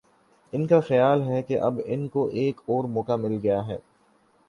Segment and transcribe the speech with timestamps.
[0.53, 3.77] ان کا خیال ہے کہ اب ان کو ایک اور موقع مل گیا ہے۔